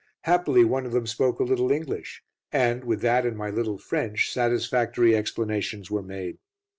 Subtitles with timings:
[0.21, 4.33] Happily one of them spoke a little English, and, with that and my little French,
[4.33, 6.39] satisfactory explanations were made.